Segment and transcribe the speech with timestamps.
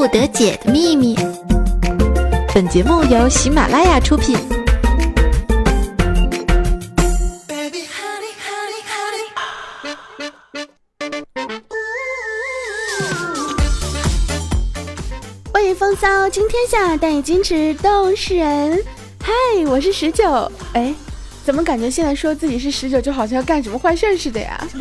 [0.00, 1.14] 不得解的秘密。
[2.54, 4.34] 本节目由喜马拉雅出品。
[15.52, 18.82] 为风骚惊天下，但以矜持动世人。
[19.22, 19.30] 嗨，
[19.66, 20.50] 我是十九。
[20.72, 20.94] 哎，
[21.44, 24.66] 怎么感觉现在说自己是十九，就好像要干什么坏事似的呀？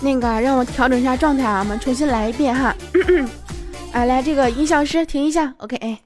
[0.00, 2.74] 那个，让我调整一下状态啊，我们重新来一遍哈。
[3.92, 5.76] 啊，来，这个音效师停一下，OK。
[5.78, 5.98] 哎。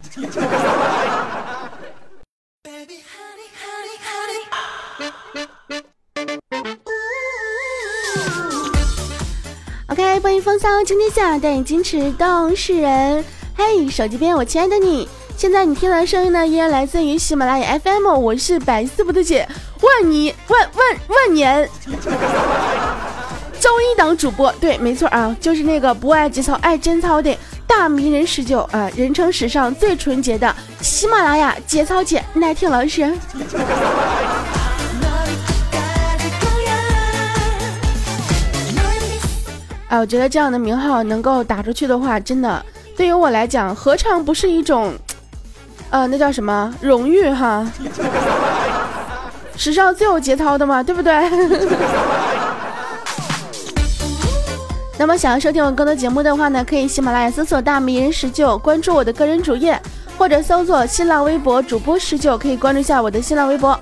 [9.88, 13.22] OK，欢迎风骚惊天下，带你矜持动世人。
[13.54, 15.06] 嘿，手机边我亲爱的你，
[15.36, 19.46] 现在你听到的声音呢，依然来自于喜马拉雅 FM，我是百思不得姐，
[19.82, 21.68] 万你万万万年。
[23.62, 27.32] 周一档主播，对，没错啊，就是那个不爱节操爱贞操的
[27.64, 33.04] 大迷人十九啊，人称史上最纯洁的喜马拉雅节操姐耐听老师。
[39.86, 42.60] 哎，我觉得这样的名号能够打出去的话，真的
[42.96, 44.92] 对于我来讲，何尝不是一种，
[45.90, 47.64] 呃，那叫什么荣誉哈？
[49.56, 51.14] 史上最有节操的嘛，对不对？
[54.98, 59.80] 那么想要收听我更多节目的话呢，可以喜马拉雅搜索“大迷人十九”，关注我的个人主页，
[60.16, 63.78] 或者搜索新浪微博主播十九，可以关注一下我的新浪微博。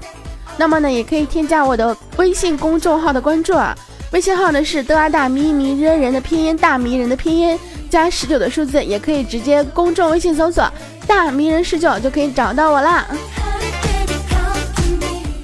[0.57, 3.77] 那么呢，也可以添加我的微信公众号的关注啊，
[4.13, 7.59] 微信号呢是德阿大迷迷人人的拼音大迷人的拼音
[7.91, 10.67] 加十九的数字，也可以直接公众微信搜索
[11.07, 13.07] “大迷人十九”就可以找到我啦。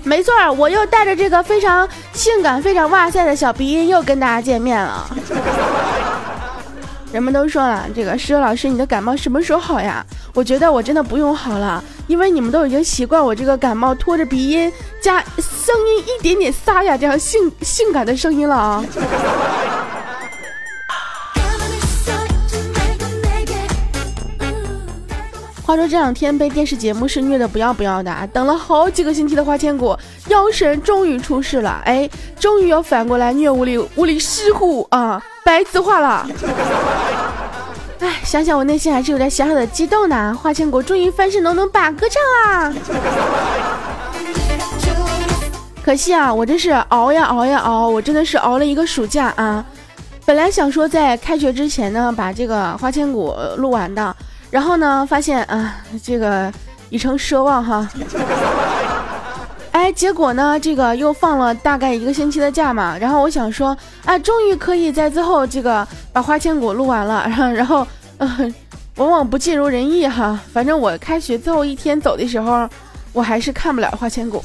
[0.04, 5.06] 没错，我又带着这个非常性感、非常哇塞的小鼻音又跟大家见面了。
[7.12, 10.04] 人们都说了，这个石榴老师，你的感冒什么时候好呀？
[10.34, 18.84] 我觉得我真的不用好了，因为你们都已经习惯我这个感冒拖着鼻音加声音一点点沙哑这样性性感的声音了啊。
[25.66, 36.24] 话说这两天被电视节目是虐的不要不要的，等了好几个星期的花千骨妖神终于出世了，哎，终于要反过来虐屋里屋里尸虎啊，白子画了。
[37.98, 42.22] 哎，想想我内心还是有点小小的激动呢，花千骨终于翻身能能把歌唱
[42.62, 42.72] 啦。
[45.82, 49.64] 可惜啊，我这是熬呀熬呀熬，我真的是熬了一个暑假啊。
[50.24, 54.14] 本来想说在开学之前呢，把这个花千骨录完的。
[54.56, 56.50] 然后呢，发现啊，这个
[56.88, 57.86] 已成奢望哈。
[59.70, 62.96] 哎，结果呢，这个又放了大概一个星期的假嘛。
[62.96, 67.22] 然后我想说，啊，终于可以在最后这个把花千骨录完了。
[67.28, 67.86] 然后，然后，
[68.94, 70.40] 往往不尽如人意哈。
[70.54, 72.66] 反正我开学最后一天走的时候，
[73.12, 74.42] 我还是看不了花千骨。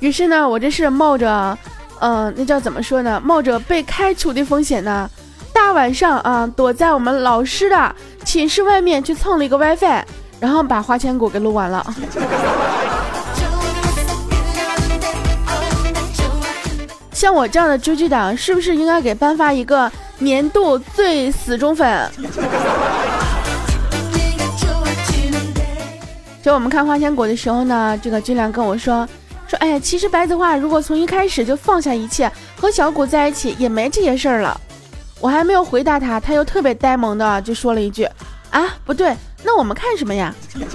[0.00, 1.56] 于是呢，我这是冒着，
[2.00, 3.18] 嗯，那叫怎么说呢？
[3.24, 5.08] 冒着被开除的风险呢。
[5.52, 10.02] 大晚上啊，躲在我们老师的寝室外面去蹭了一个 WiFi，
[10.40, 11.84] 然后把花千骨给录完了。
[17.12, 22.10] 像我这样的追剧党，是不是应该给颁发一个年度最死忠粉？
[26.42, 29.08] 就我们看花千骨的时候呢，这个军良跟我说
[29.46, 34.60] 说，哎呀，其实白子画如果从一开始就放下一切，和小谷在一起，也没这些事儿了。
[35.22, 38.04] 我还没有回答他，他又特别呆萌的就说了一句
[38.50, 40.34] ：“啊，不对，那我们看什么呀？”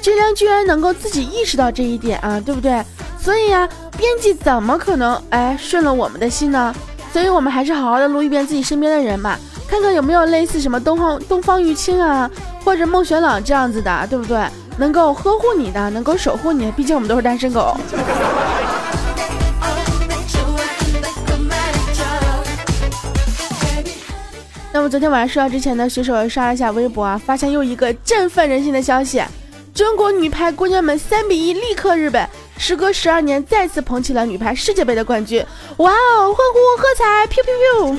[0.00, 2.82] 军良居然能够自己意识到这一点啊，对不对？
[3.20, 3.68] 所以呀，
[3.98, 6.74] 编辑怎么可能哎顺了我们的心呢？
[7.12, 12.30] 所以我们还是好好的录一遍自己身边的人吧，看看有没有类似什么东方东方玉清啊，
[12.64, 14.42] 或者孟玄朗这样子的，对不对？
[14.78, 17.76] 能够呵护你的，能够守护你，毕竟我们都是单身狗。
[24.78, 29.20] 那么昨天晚上睡觉之前呢，随手刷了一下微博啊，发现又一个振奋人心的消息：
[29.74, 32.24] 中国女排姑娘们三比一力克日本，
[32.58, 35.44] 时隔十二年再次捧起了女排世界杯的冠军。
[35.78, 37.98] 哇哦，欢呼喝彩，pew pew pew！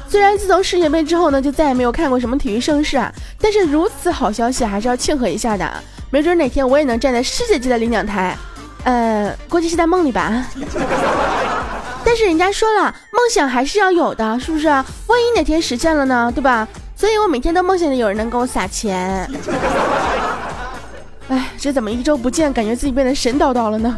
[0.08, 5.70] 虽然自从世界杯之后呢，就再也没有看过什么体育盛事啊，但是如此好消息还是要庆贺一下的。
[6.08, 8.34] 没准哪天我也能站在世界级的领奖台，
[8.84, 10.46] 呃，估计是在梦里吧。
[12.10, 14.66] 但是人家说了梦想还是要有的是不是？
[14.66, 16.28] 万一哪天实现了呢？
[16.34, 16.66] 对吧？
[16.96, 19.30] 所以我每天都梦想着有人能给我撒钱。
[21.30, 23.96] 哎这怎么一周不见感觉自己变得神叨叨了呢？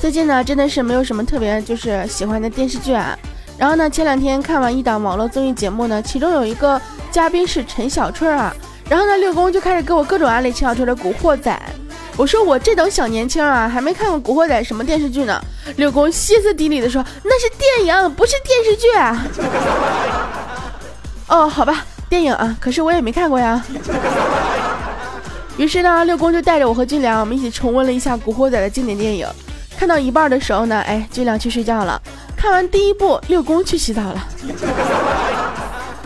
[0.00, 3.16] 最近呢真的是没有什么特别就是喜欢的电视剧啊。
[3.56, 6.82] 然后呢前两天看完一档网络综艺节目呢其中有一个
[7.12, 8.52] 嘉宾是陈小春啊。
[8.90, 11.56] 然后呢六公就开始给我各种安利陈小春的古惑仔。
[12.18, 15.40] 我说我这等小年轻啊，还没看过《古惑仔》什么电视剧呢。
[15.76, 19.24] 六公歇斯底里的说：“那是电影，不是电视剧。”啊。
[21.30, 23.64] 哦，好吧，电影啊，可是我也没看过呀。
[25.56, 29.24] 于是呢，六公就带着我和俊良，我们一起重温了一下《古惑仔》的经典电影。
[29.78, 32.02] 看到一半的时候呢，哎，俊良去睡觉了。
[32.36, 34.28] 看完第一部，六公去洗澡了。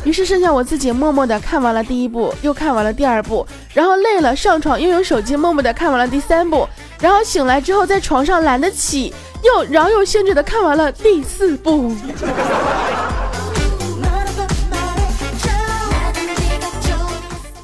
[0.04, 6.68] 于是剩下我自己默默的看完了第一部，又看完了第二部，然后累了上床，又用手机默默的看完了第三部，
[7.00, 11.94] 然后醒来之后在床上懒得起，又饶有兴致的看完了第四部。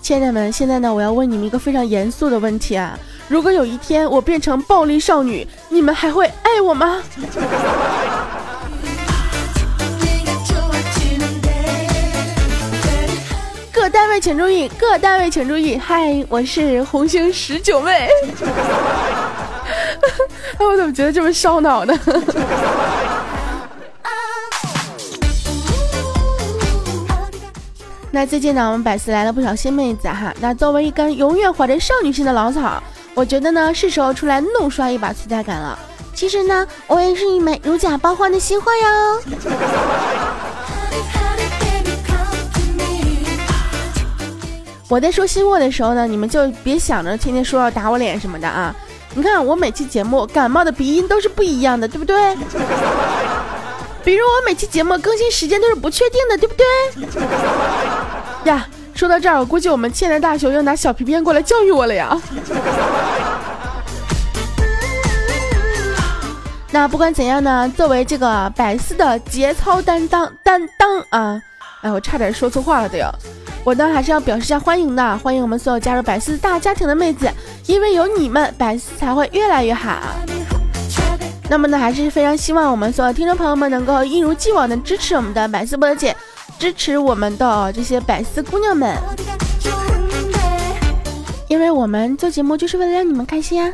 [0.00, 2.98] 亲爱的们，现在呢，我要问你们一个非常严肃的问题啊！
[3.28, 7.02] 如果有一天我变成暴力少女，你们还会爱我吗？
[13.88, 15.78] 单位请注意，各单位请注意。
[15.78, 18.08] 嗨，我是红星十九妹。
[20.58, 21.98] 哎，我怎么觉得这么烧脑呢？
[28.10, 30.34] 那最近呢，我们百思来了不少新妹子哈。
[30.40, 32.82] 那作为一根永远怀着少女心的老草，
[33.14, 35.78] 我觉得呢，是时候出来怒刷一把存在感了。
[36.14, 39.22] 其实呢，我也是一枚如假包换的新货哟。
[44.88, 48.74] 我在说新货的时候呢，你们就别想着天天说要打我脸什么的啊！
[49.14, 52.34] 你看我每期节目感冒的鼻音都是不一样的，对不对？
[54.02, 56.64] 比如我每期节目更新时间都是不确定的，对不对？
[58.50, 62.18] 呀，说到这儿，我估计我们亲爱的大熊要拿小皮鞭过来教育我了呀！
[66.70, 71.42] 那不管怎样呢，作为这个百思的节操担当担当啊，
[71.82, 73.14] 哎，我差点说错话了都要。
[73.64, 77.30] 我呢还是要表示一下欢迎的，欢迎我们所有加入百思大家庭的妹子，
[77.66, 79.98] 因为有你们，百思才会越来越好。
[81.50, 86.16] 那么呢，还是非常希望我们所有听众朋友们能够一如既往的支持我们的百思波姐，
[86.58, 88.96] 支持我们的这些百思姑娘们，
[91.48, 93.72] 因为我们做节目就是为了让你们开心啊。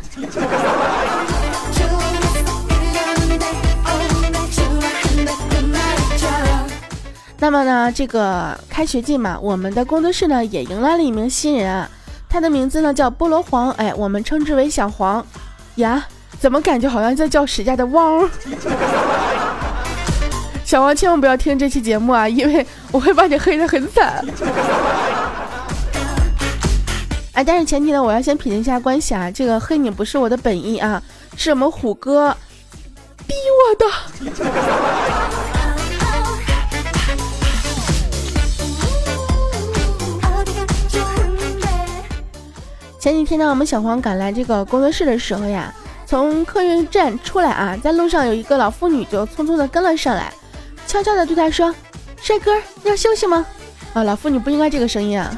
[7.45, 11.87] 那么呢，这个开学季嘛，我们的工作室呢也迎来了一名新人啊，
[12.27, 15.23] 他的名字呢叫菠萝黄，哎，我们称之为小黄。
[15.75, 16.03] 呀，
[16.41, 18.27] 怎么感觉好像在叫史家的汪？
[20.65, 24.25] 小王千万不要听这期节目啊，因为我会把你黑的很惨。
[27.35, 31.03] 哎，但是前提呢，我要先品一下关系啊，这个黑你不是我的本意啊，
[31.37, 32.35] 是我们虎哥
[33.27, 33.87] 逼我的。
[43.05, 45.71] 前几天呢，我们小黄赶来这个工作室的时候呀，
[46.07, 50.33] 从客运站出来啊，在路上有一个老妇女就匆匆的跟了上来，
[50.87, 51.75] 悄悄的对他说
[52.17, 52.51] ：“帅哥，
[52.85, 53.45] 要休息吗？”
[53.93, 55.31] 啊，老妇女不应该这个声音啊。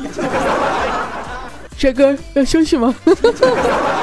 [1.77, 2.95] 帅哥，要休息吗？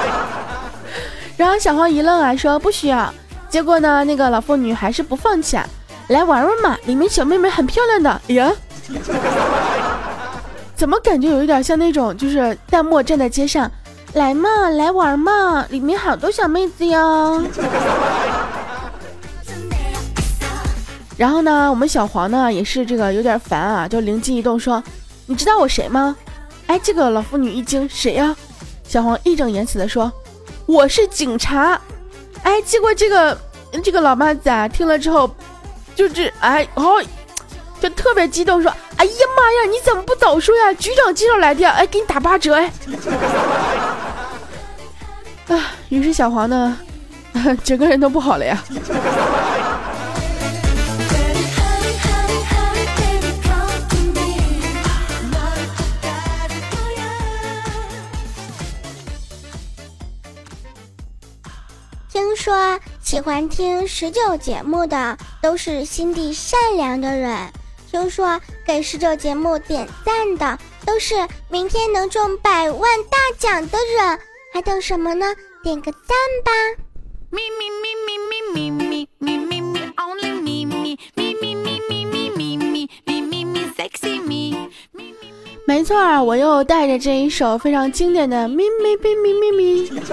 [1.37, 3.13] 然后小黄一愣啊，说不需要。
[3.47, 5.65] 结果呢，那个老妇女还是不放弃啊，
[6.09, 8.21] 来玩玩嘛，里面小妹妹很漂亮的。
[8.27, 8.51] 哎呀。
[10.75, 13.71] 怎么感觉有一点像那种，就是弹幕站在街上，
[14.13, 17.43] 来嘛，来玩嘛，里面好多小妹子哟。
[21.15, 24.83] 然后呢，我们小黄呢也是这个有点烦啊，就灵机一动说
[25.27, 26.15] ：“你知道我谁吗？”
[26.67, 28.35] 哎，这个老妇女一惊，谁呀？
[28.87, 30.11] 小黄义正言辞的说
[30.65, 31.79] ：“我是警察。”
[32.43, 33.37] 哎，结果这个
[33.83, 35.29] 这个老妈子啊听了之后，
[35.95, 37.01] 就是哎哦。
[37.83, 40.73] 就特别激动，说：“哎呀妈呀，你怎么不早说呀？
[40.75, 42.71] 局长介绍来的，哎，给你打八折，哎。
[45.53, 46.77] ”啊，于是小黄呢，
[47.61, 48.63] 整个人都不好了呀。
[62.09, 67.51] 听说喜欢听十九节目的都是心地善良的人。
[67.93, 71.13] 听说给十九节目点赞的都是
[71.47, 74.19] 明天能中百万大奖的人，
[74.51, 75.27] 还等什么呢？
[75.61, 76.01] 点个赞
[76.43, 76.51] 吧！
[77.29, 78.17] 咪咪咪咪
[78.51, 84.57] 咪咪咪咪咪咪，only 咪咪咪咪咪咪咪咪咪咪咪 sexy 咪。
[85.67, 90.03] 没错，我又带着这一首非常经典的咪咪咪咪咪咪。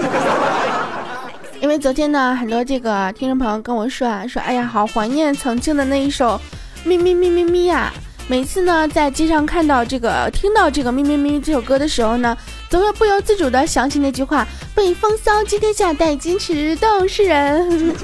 [1.59, 6.39] 因为昨天呢，很多这个听众朋友跟我说啊，说哎呀，好怀念曾经的那一首
[6.83, 7.93] 咪咪咪咪咪呀。
[8.27, 12.37] 每次呢，在街上看到这个、听到这个咪咪咪这首歌的时候呢，
[12.69, 17.93] 总会不由自主的想起那句话：被风骚，接天下，戴金池，都是人。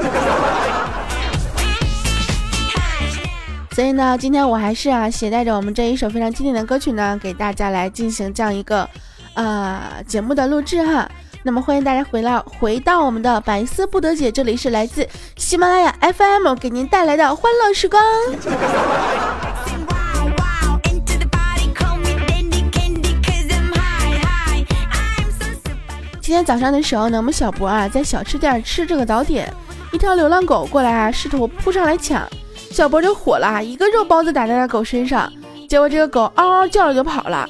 [3.72, 8.89] 所以呢，今天我还是啊，携带着我们这一首非常经典的歌曲呢，给大家来进行这样一个
[9.36, 11.10] 呃节目的录制哈。
[11.44, 18.03] 那么欢迎大家回来，回到我们的百思不得解，这里是来自喜马拉雅 FM 给您带来的欢乐时光。
[26.20, 29.51] 今天早上的时候呢，我们小博啊在小吃店吃这个早点，
[29.94, 32.27] 一条流浪狗过来啊，试图扑上来抢，
[32.70, 35.32] 小博就火了，一个肉包子打在了狗身上，
[35.70, 37.48] 结果这个狗嗷嗷叫着就跑了。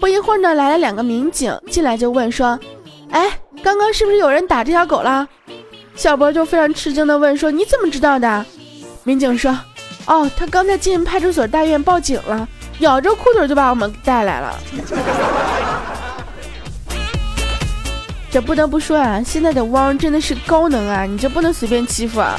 [0.00, 2.58] 不一会儿呢，来了两个民警进来就问说。
[3.64, 5.26] 刚刚是不是有人打这条狗了？
[5.96, 8.44] 小博就非常吃惊的问说：“你怎么知道的？”
[9.04, 9.58] 民警说
[10.06, 12.46] ：“哦，他刚才进派出所大院报警了，
[12.80, 14.54] 咬着裤腿就把我们带来了。
[18.30, 21.04] ”这不得不说啊，现在的汪真的是高能啊！
[21.04, 22.38] 你这不能随便欺负啊！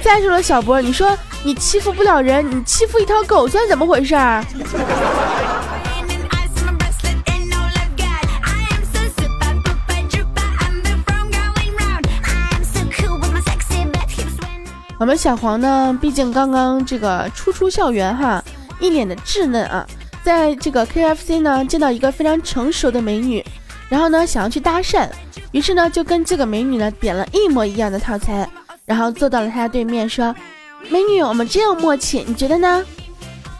[0.00, 4.14] 再说了，小博，你说你欺负不了人，你欺负一条狗算怎么回事？
[15.00, 18.44] 我们小黄呢，毕竟刚刚这个初出校园哈，
[18.78, 19.86] 一脸的稚嫩啊，
[20.22, 23.42] 在这个 KFC 呢见到一个非常成熟的美女，
[23.88, 25.08] 然后呢想要去搭讪，
[25.52, 28.46] 于是呢就跟这个美女呢点了一模一样的套餐，
[28.84, 30.36] 然后坐到了她的对面说
[30.90, 32.84] ：“美女，我们真有默契，你觉得呢？”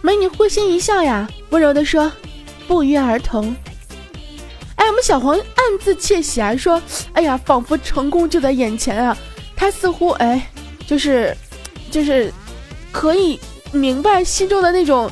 [0.02, 2.12] 美女会心一笑呀，温柔的说
[2.68, 3.56] ：“不约而同。”
[4.76, 6.82] 哎，我们小黄暗自窃喜啊，说
[7.14, 9.16] ：“哎呀，仿佛成功就在眼前啊！”
[9.56, 10.46] 他似乎哎。
[10.90, 11.32] 就是，
[11.88, 12.32] 就是
[12.90, 13.38] 可以
[13.70, 15.08] 明白心中的那种，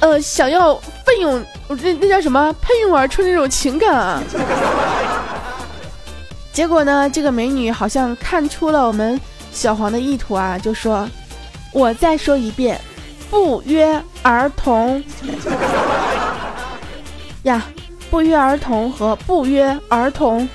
[0.00, 0.74] 呃，想要
[1.06, 2.52] 奋勇，那那叫什么？
[2.54, 4.20] 喷涌而出那种情感啊！
[6.52, 9.20] 结果呢，这个美女好像看出了我们
[9.52, 11.08] 小黄的意图啊，就说
[11.72, 12.80] ：“我再说一遍，
[13.30, 15.00] 不约而同。”
[17.44, 17.62] 呀，
[18.10, 20.48] 不约而同和不约而同。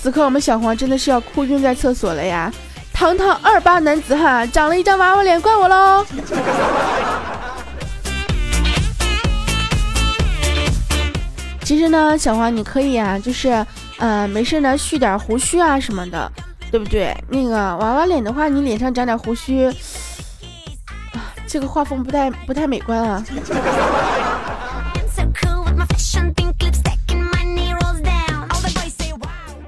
[0.00, 2.52] 此刻我们小黄真的是要哭晕在厕所了呀！
[2.92, 6.04] 堂堂二八男子汉，长了一张娃娃脸，怪我喽！
[11.62, 13.64] 其实呢，小黄你可以啊，就是
[13.98, 16.30] 呃，没事呢，蓄点胡须啊什么的，
[16.70, 17.14] 对不对？
[17.28, 19.66] 那个娃娃脸的话，你脸上长点胡须，
[21.12, 23.22] 啊，这个画风不太不太美观啊。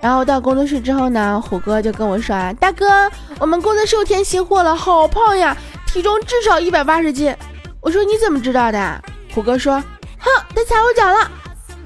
[0.01, 7.35] 然后到工作室之后呢，虎哥就跟我说啊，大哥，我们工作室又添新货了，好胖呀，体重至少一百八十斤。
[7.81, 9.03] 我说你怎么知道的？
[9.35, 9.75] 虎哥说，
[10.19, 11.31] 哼，他踩我脚了。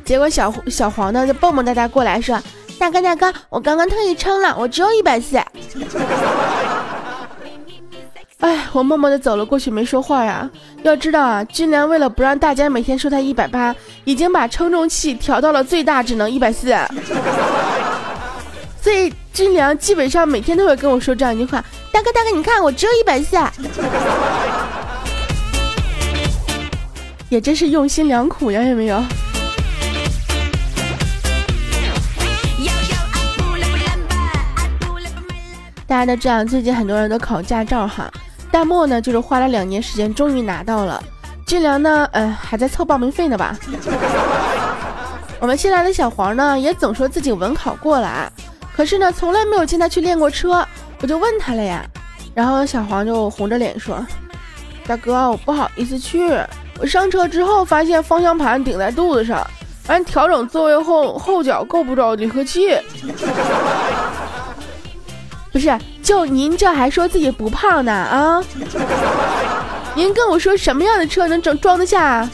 [0.04, 2.40] 结果小小黄呢就蹦蹦哒哒过来说，
[2.78, 5.36] 大哥大哥，我刚刚特意称了，我只有一百四。
[8.40, 10.48] 哎，我默默的走了过去，没说话呀。
[10.82, 16.76] 要知道啊，军良为了不让大家每天说他一百八，已经把称重器调到了最大，只能一百四。
[18.94, 21.60] 所以军良基本上每天都会跟我说这样一句话
[21.90, 23.52] ：“大哥大哥，你看我只有一百下。”
[27.28, 29.02] 也真是用心良苦呀，有没有？
[35.88, 38.08] 大家都知道，最近很多人都考驾照哈。
[38.52, 41.02] 大漠呢，就是花了两年时间，终于拿到了。
[41.48, 43.58] 俊良呢，呃，还在凑报名费呢吧？
[45.40, 48.30] 我们新来的小黄呢，也总说自己文考过了啊，
[48.76, 50.66] 可是呢，从来没有见他去练过车。
[51.00, 51.84] 我就问他了呀，
[52.34, 54.04] 然后小黄就红着脸说
[54.86, 56.30] ：“大哥，我不好意思去。
[56.80, 59.46] 我上车之后发现方向盘顶在肚子上，
[59.88, 62.76] 完调整座位后后脚够不着离合器。”
[65.52, 68.42] 不是，就您这还说自己不胖呢啊？
[69.94, 72.28] 您跟我说什么样的车能装装得下？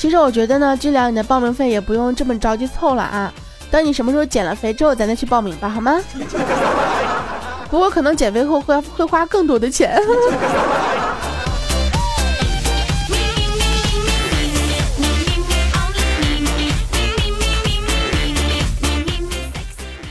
[0.00, 3.30] 其实我觉得呢，俊良，你的报名费也不用这么着急凑了啊。
[3.70, 6.00] 等你什么时候减了肥之后，咱再去报名吧，好吗？
[7.68, 10.00] 不过可能减肥后会会花更多的钱。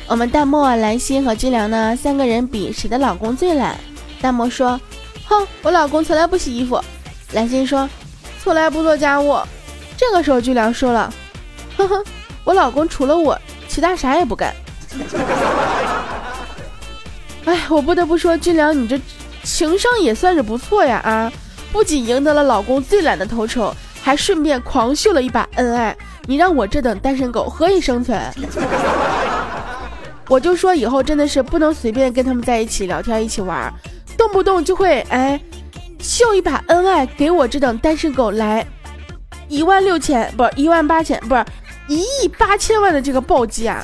[0.05, 3.75] 我们淡漠、兰心和军良呢三个人比谁的老公最懒。
[4.21, 4.79] 淡漠说
[5.27, 6.79] ：“哼，我老公从来不洗衣服，
[7.31, 7.89] 兰心说，
[8.43, 9.35] 从来不做家务。
[9.99, 11.13] 这个时候，俊良说了，
[11.75, 12.01] 呵呵，
[12.45, 13.37] 我老公除了我，
[13.67, 14.55] 其他啥也不干。
[17.43, 18.97] 哎，我不得不说，俊良，你这
[19.43, 21.29] 情商也算是不错呀啊！
[21.73, 25.93] 不仅赢得了老公最懒的头筹，还顺便狂秀了一把恩爱。
[26.27, 28.17] 你让我这等单身狗何以生存？
[30.29, 33.69] 我就说以后真的是不能随便跟他们在一起聊天、一起玩，
[34.17, 35.37] 动不动就会哎
[35.99, 38.65] 秀一把恩爱，给我这等单身狗来
[39.49, 41.43] 一万六千不是一万八千不是
[41.87, 43.83] 一亿八千万的这个暴击啊！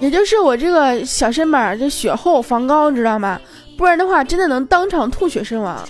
[0.00, 3.40] 也就是我这个小身板这血厚防高，知道吗？
[3.76, 5.82] 不然的话，真的能当场吐血身亡。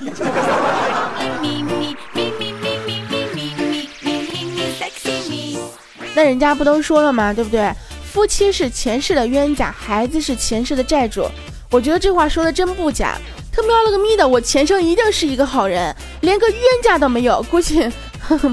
[6.14, 7.34] 那人家不都说了吗？
[7.34, 7.72] 对不对？
[8.04, 11.26] 夫妻是前世的冤家，孩子是前世的债主。
[11.70, 13.16] 我觉得这话说的真不假。
[13.58, 17.90] 他喵了个咪的，我前生一定是一个好人，连个冤家都没有，估计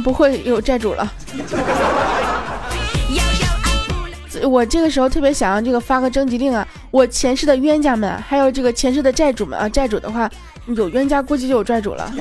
[0.03, 1.07] 不会有债主了。
[4.41, 6.67] 我这个时候特别想要这个发个征集令啊！
[6.89, 10.27] 我前世的冤家们，还有这个前世的债主们啊，债主的话
[10.65, 12.11] 有冤家估计就有债主了。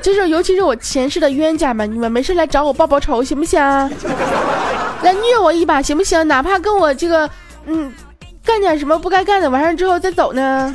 [0.00, 3.60] 就是，尤其是我前世的冤家们，你们没事来找我报报仇行不行？
[5.02, 6.26] 来虐我一把行不行？
[6.26, 7.28] 哪怕跟我这个
[7.66, 7.92] 嗯
[8.48, 10.74] 干点什么不该干的，完事之后再走呢？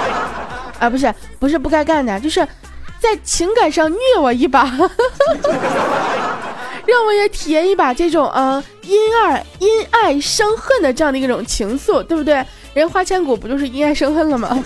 [0.80, 2.40] 啊，不是，不是不该干的，就是
[2.98, 4.64] 在情感上虐我一把。
[6.86, 12.42] 让我也体验一把这种啊，因爱因爱生恨的这样的一种情愫，对不对？
[12.72, 14.48] 人花千骨不就是因爱生恨了吗？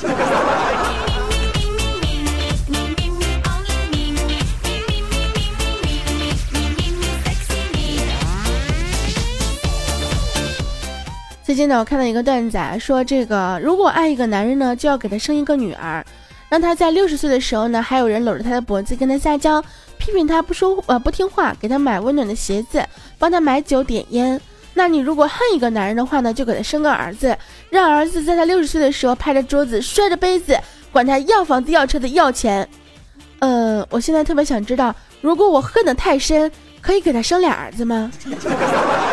[11.50, 16.06] 最近呢，我看到一个段子啊，说这个如果爱一个男人呢，就要给他生一个女儿，
[16.48, 19.60] 让他在六十岁的时候呢，还有人搂着他的脖子跟他撒娇。
[19.98, 22.86] 批评他不说呃不听话，给他买温暖的鞋子，
[23.18, 24.40] 帮他买酒点烟。
[24.74, 27.36] 那你如果恨一个男人的话呢，就给他生个儿子，
[27.68, 30.56] 让儿子在他六十岁的时候拍着桌子摔着杯子，
[30.92, 32.68] 管他要房子要车子要钱。
[33.40, 36.48] 呃，我现在特别想知道，如果我恨得太深，
[36.80, 38.08] 可以给他生俩儿子吗？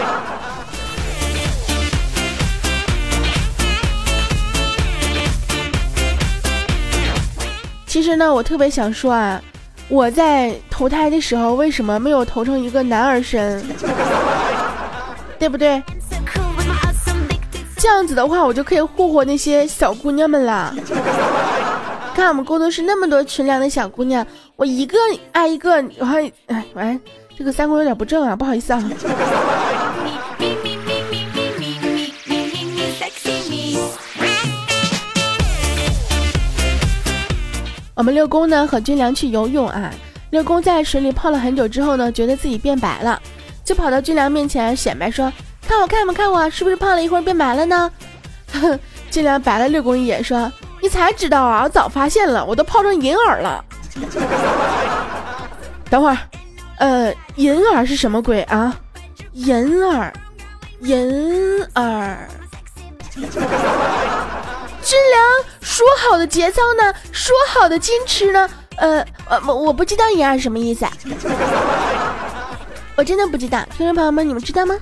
[7.97, 9.41] 其实呢，我特别想说啊。
[9.89, 13.65] 我在投胎的时候为什么没有投成一个男儿身？
[15.39, 15.81] 对不对？
[17.77, 20.75] 这样子的话，我就可以霍霍那些小姑娘们啦。
[22.13, 24.23] 看我们工作室那么多纯良的小姑娘，
[24.57, 24.95] 我一个
[25.31, 26.99] 爱一个，我还哎完，
[27.35, 28.83] 这个三观有点不正啊，不好意思啊。
[37.97, 39.91] 我们六公呢和军良去游泳啊，
[40.29, 43.19] 六公在水里泡了很久之后呢，觉得自己变白了，
[43.65, 45.33] 就跑到军良面前显摆说
[45.67, 47.91] ：“看我看我看我，是不是泡了一会儿变白了呢？”
[49.09, 53.65] 军良白了六公一眼说：“你才知道啊，我早发现了，我都泡成银耳了。
[55.89, 56.17] ”等会儿，
[56.77, 58.77] 呃，银耳是什么鬼啊？
[59.33, 60.13] 银耳，
[60.81, 62.29] 银耳。
[64.83, 66.93] 军良说好的节操呢？
[67.11, 68.49] 说好的矜持呢？
[68.77, 70.87] 呃呃，我我不知道银耳什么意思，
[72.95, 73.61] 我真的不知道。
[73.77, 74.75] 听众朋友们，你们知道吗？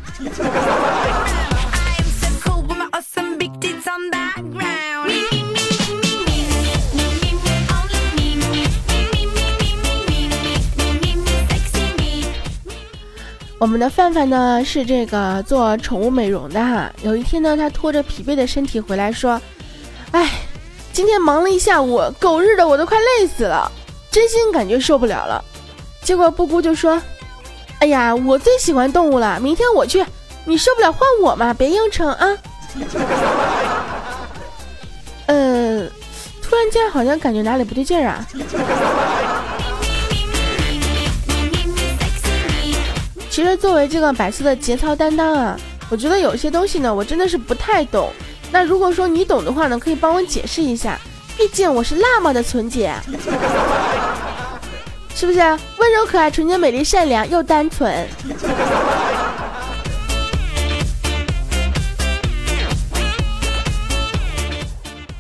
[13.58, 16.92] 我们的范范呢是这个做宠物美容的哈。
[17.02, 19.42] 有一天呢，他拖着疲惫的身体回来说。
[20.12, 20.30] 哎，
[20.96, 23.70] 今天忙了一下午，狗日的我都快累死了，
[24.10, 25.44] 真心感觉受不了了。
[26.02, 27.02] 结果布谷就说
[27.80, 30.06] ：“哎呀，我最喜欢动物了，明天我去，
[30.46, 32.38] 你受不了换我嘛，别硬撑啊。
[35.28, 35.86] ”呃，
[36.42, 38.26] 突然间好像感觉哪里不对劲儿啊。
[43.30, 48.10] 其实作为这个百思的节操担当啊，我觉得有些东西呢，我真的是不太懂。
[48.56, 50.98] 那如果说你懂的话呢，可以帮我解释一下，
[51.36, 52.96] 毕竟我是辣么的纯洁，
[55.14, 55.40] 是不是？
[55.40, 58.08] 温柔可爱、纯洁美丽、善良又单纯。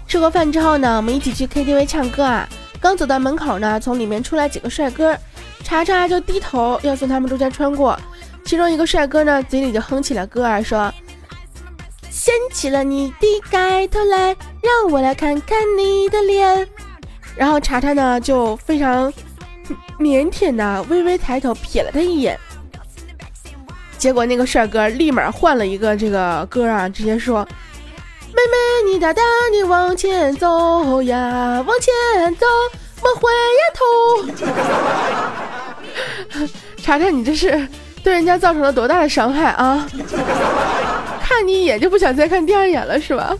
[0.07, 2.47] 吃过饭之后呢，我们一起去 KTV 唱歌啊。
[2.79, 5.13] 刚走到门口呢，从里面出来几个帅哥，
[5.61, 7.99] 查查就低头要从他们中间穿过。
[8.45, 10.89] 其中一个帅哥呢，嘴里就哼起了歌儿，说。
[12.15, 16.65] 掀起了你的盖头来，让我来看看你的脸。
[17.35, 19.11] 然后查查呢就非常
[19.99, 22.39] 腼腆的微微抬头瞥了他一眼。
[23.97, 27.45] 结果那个帅哥立马换了一个这个歌啊，直接说
[28.31, 31.93] ：“妹妹，你大胆地往前走呀，往前
[32.37, 32.45] 走，
[33.03, 33.85] 莫回呀头。
[36.81, 37.67] ”查查，你这是
[38.01, 39.85] 对人家造成了多大的伤害啊！
[41.27, 43.35] 看你一眼就不想再看第二眼了，是吧？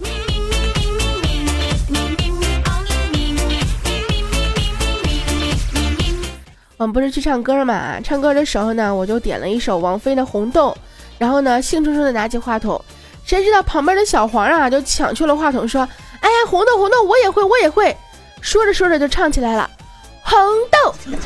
[6.78, 8.02] 我们不是去唱歌嘛？
[8.04, 10.72] 唱歌的时候呢，我就点了一首王菲的《红豆》，
[11.20, 12.84] 然后呢，兴冲冲的拿起话筒，
[13.24, 15.88] 谁知道旁边的小黄啊，就抢去了话筒，说
[16.20, 17.96] ：“哎呀，红豆红豆，我也会，我也会。”
[18.42, 19.70] 说着说着就唱起来了
[20.26, 20.38] ：“红
[20.72, 20.92] 豆，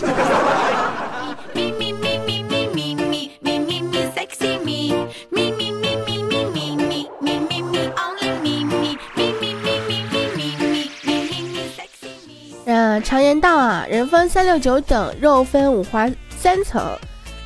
[13.01, 16.83] 常言道啊，人分三六九等，肉分五花三层。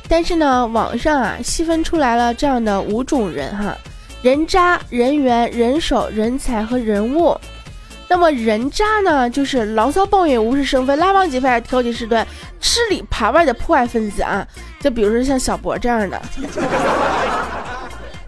[0.07, 3.75] 但是呢，网上啊细分出来了这样的五种人哈：
[4.21, 7.35] 人渣、人缘、人手、人才和人物。
[8.07, 12.25] 那么人渣呢，就是牢骚抱怨、无事生非、拉帮结派、挑起事端、
[12.61, 14.45] 吃里扒外的破坏分子啊。
[14.79, 16.21] 就比如说像小博这样的。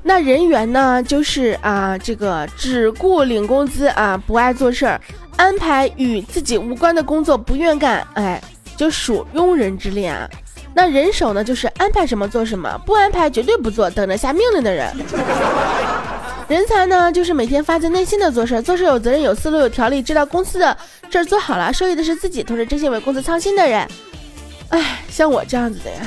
[0.02, 5.00] 那人缘呢，就是啊，这个只顾领工资啊，不爱做事儿，
[5.38, 8.42] 安排与自己无关的工作不愿干，哎，
[8.76, 10.30] 就属庸人之列啊。
[10.74, 14.94] 那人手呢，就是安排什么做什么，不安排绝对不做，等着下命令的人。
[16.48, 20.78] 人才呢，就是每天发自内心的做事，做事有责任、有思路、有条理，知道公司的
[21.10, 23.88] 事儿做好了，受益的是自己，同时真心为公司操心的人。
[24.70, 25.98] 哎，像我这样子的呀。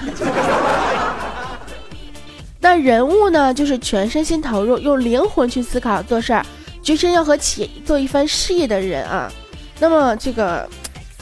[2.63, 6.45] 那人物呢，就是全身心投入，用灵魂去思考做事儿，
[6.83, 9.33] 决心要和企业做一番事业的人啊。
[9.79, 10.69] 那么这个，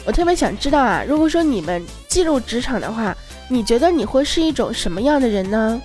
[0.05, 3.16] 我特别想知道啊，如果说你们进入职场的话。
[3.51, 5.81] 你觉得你会是一种什么样的人呢？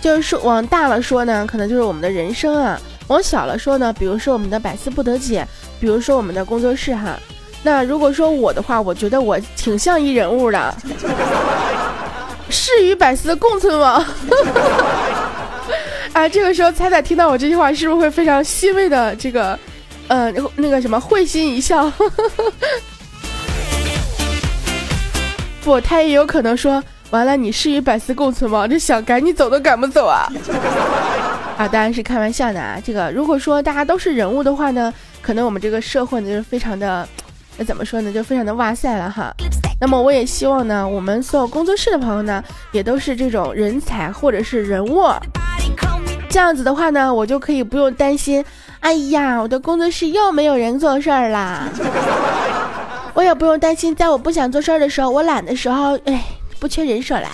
[0.00, 5.44] 就是说，往大了说呢，可能就是我们的人生啊；往小了说呢，比如说我们的百思不得解，
[5.80, 7.18] 比如说我们的工作室哈。
[7.64, 10.72] 那如果说我的话，我觉得我挺像一人物的，
[12.48, 14.06] 事与百思共存亡。
[16.18, 19.56] 啊，这个时候彩彩听到我这句话，是不是会非常欣慰的这个，
[20.08, 21.88] 呃，那个什么会心一笑？
[25.62, 28.66] 不，他也有可能说完了，你是与百思共存吗？
[28.66, 30.26] 这想赶紧走都赶不走啊！
[31.56, 32.82] 啊，当然是开玩笑的啊。
[32.84, 37.08] 这个如果说大家都是人物的话呢，可能我们这个社会呢就是非常的，
[37.56, 39.32] 那怎么说呢，就非常的哇塞了哈。
[39.80, 45.06] 那么我也希望呢，我们所有工作室的朋友呢，也都是这种人才或者是人物。
[46.28, 48.44] 这样子的话呢，我就可以不用担心，
[48.80, 51.68] 哎呀，我的工作室又没有人做事儿啦。
[53.14, 56.24] 我也不用担心，在我不想做事儿的时候，我懒的时候，哎，
[56.60, 57.30] 不缺人手啦。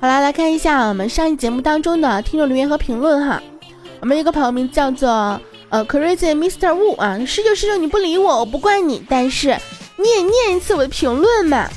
[0.00, 3.40] 好啦，来看一下我们上一节目当中的听众留言和评论哈。
[4.00, 6.70] 我们一个朋友名叫做呃 Crazy Mr.
[6.72, 9.56] Wu 啊，十九十九你不理我，我不怪你，但是
[9.96, 11.68] 你也念一次我的评论嘛。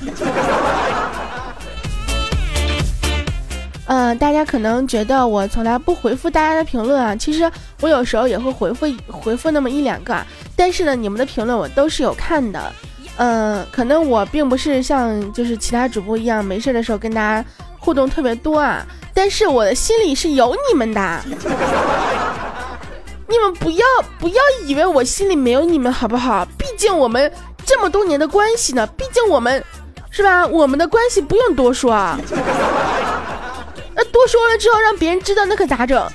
[3.91, 7.51] 嗯，大家可能觉得我从来不回复大家的评论啊，其实
[7.81, 10.25] 我有时候也会回复回复那么一两个啊，
[10.55, 12.71] 但是呢，你们的评论我都是有看的。
[13.17, 17.45] 嗯，可能我并不是像就是其他主播一样没事的时候跟大家
[17.79, 18.81] 互动特别多啊，
[19.13, 21.21] 但是我的心里是有你们的。
[23.27, 23.85] 你们不要
[24.17, 26.45] 不要以为我心里没有你们好不好？
[26.57, 27.29] 毕竟我们
[27.65, 29.61] 这么多年的关系呢，毕竟我们
[30.09, 30.47] 是吧？
[30.47, 32.17] 我们的关系不用多说啊。
[33.95, 36.05] 那多说了之后让别人知道，那可咋整？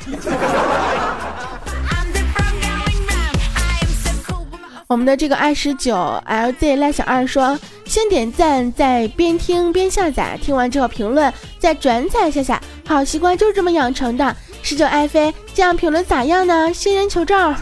[4.88, 5.96] 我们的这个二十九
[6.28, 14.36] LZ 赖小二说，先点赞，再边听边下载，听完之后评论，再转载下下，好习惯就是这么养成的。
[14.62, 16.72] 十九爱妃，这样评论咋样呢？
[16.72, 17.52] 新人求照。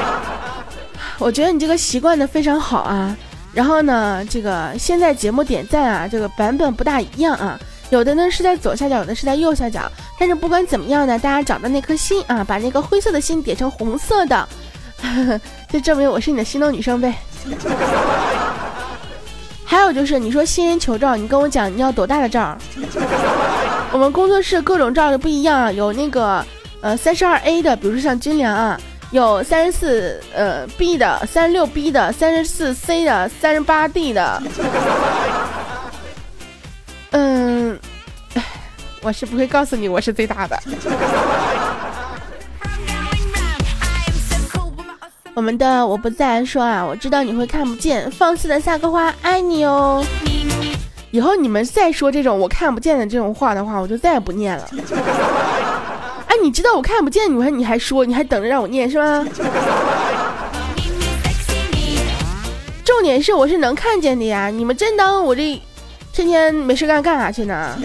[1.18, 3.16] 我觉得你这个习惯的非常好啊。
[3.54, 7.58] 然后呢，这个现在节目点赞啊，这个版本不大一样啊，
[7.90, 9.90] 有的呢是在左下角，有的是在右下角。
[10.18, 14.48] 但是不管怎么样呢，大家找到那颗心啊，把那个灰色的心点成红色的。
[15.70, 17.14] 就证明我是你的心动女生呗。
[19.64, 22.56] 还有就是，你说新人求照，你跟我讲你要多大的照？
[23.92, 26.44] 我们工作室各种照的不一样，有那个
[26.80, 28.80] 呃三十二 A 的，比如说像军粮啊，
[29.12, 34.42] 有三十四呃 B 的，三十六 B 的，三十四 C 的，三十八 D 的。
[39.02, 40.58] 我是不会告诉你我是最大的。
[45.34, 50.04] 我们的我不再说啊，我知道你会看不见，放肆的撒个花，爱你哦。
[51.12, 54.68] 以后你们再说这种我看不见的这种话的话，我就再也不念了。
[56.26, 59.24] 哎，你知道我看不见，你还你还说，你还等着让我念是吗？
[62.84, 65.62] 重点是我是能看见的呀，你们真当我这
[66.12, 67.78] 天天没事干干啥去呢？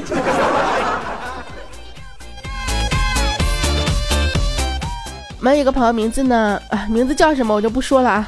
[5.43, 8.25] 我们有个朋友名字呢，啊，名字叫什么我就不说了啊。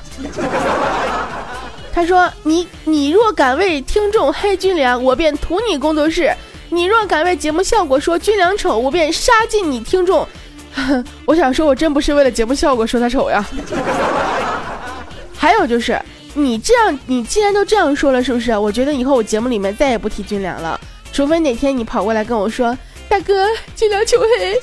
[1.93, 6.29] 他说：“你你若敢为听众黑军粮，我便屠你工作室；
[6.67, 10.27] 你若敢为节目效果说军粮丑，我便杀尽你听众。
[11.23, 13.47] ”我想说，我真不是为了节目效果说他丑呀。
[15.37, 15.97] 还有就是，
[16.33, 18.57] 你这样，你既然都这样说了，是不是？
[18.57, 20.77] 我觉得以后我节目里面再也不提军粮了，
[21.13, 24.59] 除非哪天你跑过来跟我说：“大哥，军粮求黑。”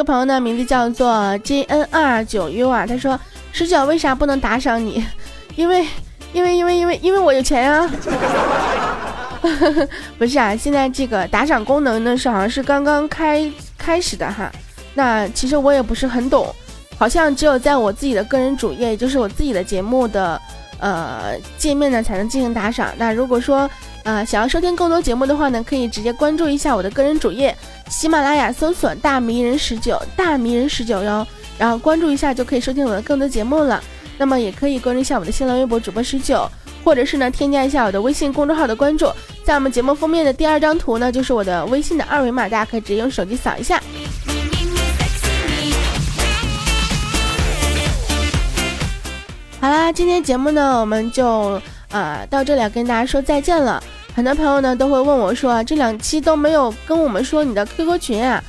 [0.00, 3.20] 个朋友呢，名字叫做 J N 二九 U 啊，他说
[3.52, 5.04] 十九为啥不能打赏你？
[5.56, 5.86] 因为
[6.32, 7.90] 因为因为因为因为我有钱呀。
[10.18, 14.50] 不是啊，现在这个打赏功能呢是好像是刚刚开开始的哈。
[14.94, 16.46] 那其实我也不是很懂，
[16.96, 20.40] 好像只有在我自己的个人主页，也就是我自己的节目的
[20.78, 22.88] 呃界面呢才能进行打赏。
[22.96, 23.70] 那如果说
[24.04, 27.56] 啊想要收听更多节目的话呢，可以直接关注一下我的个人主页。
[27.88, 31.26] 喜马拉雅搜索“大迷人十九”，大迷人十九哟，
[31.58, 33.82] 然后关注一下就可以收听我的更多节目了。
[34.16, 36.48] 那么也可以关注一下我的新浪微博主播十九，
[36.84, 39.10] 或者是呢添加一下我的微信公众号的关注。
[39.44, 43.82] 在我们节目封面的第二张图呢，就是我的微信的二维码，大家可以直接用手机扫一下。
[49.60, 51.60] 好啦，今天节目呢，我们就
[51.90, 53.82] 啊到这里要跟大家说再见了。
[54.14, 58.42] 很多朋友呢都会问我说：“这两期都没有跟我们说你的 QQ 群啊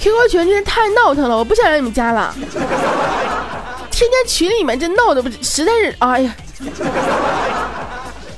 [0.00, 2.34] ，QQ 群真是太闹腾了，我不想让你们加了。
[3.92, 6.34] 天天群里面这闹的不实在是，哎呀。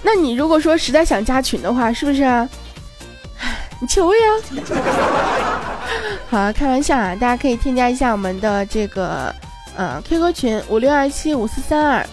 [0.02, 2.22] 那你如果说实在想加群的话，是不是？
[2.24, 2.48] 啊
[3.80, 4.20] 你求我呀。
[6.28, 9.32] 好，开玩笑啊，大家可以添加一下我们的这个
[9.76, 12.04] 呃 QQ 群五六二七五四三二。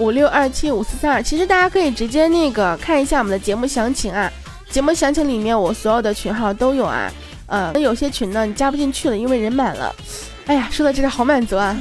[0.00, 4.32] 五六二七五四三二，其实大家可以直接那个看一下我们的节目详情啊，
[4.70, 7.12] 节目详情里面我所有的群号都有啊，
[7.46, 9.94] 呃，那有些群呢你加不进去了，因为人满了。
[10.46, 11.76] 哎呀，说到这里好满足啊，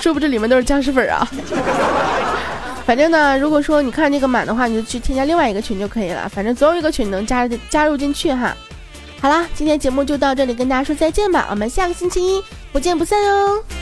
[0.00, 1.26] 说不这里面都是僵尸粉啊。
[2.84, 8.54] 反正呢，如果说你看这个满的话，你就去添加另外一个群就可以了，反正总有一个群能加加入进去哈。
[9.20, 12.42] 好啦，今天节目就到这里，跟大家说再见吧，我们下个星期一
[12.72, 13.81] 不见不散哟。